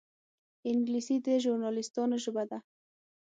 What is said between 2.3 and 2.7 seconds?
ده